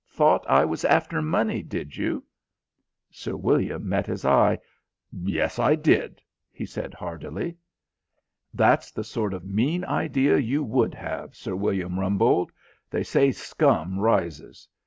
[0.09, 2.25] Thought I was after money, did you?"
[3.11, 4.57] Sir William met his eye.
[5.11, 7.55] "Yes, I did," he said hardily.
[8.51, 12.49] "That's the sort of mean idea you would have, Sir William Rumbold.
[12.89, 14.67] They say scum rises.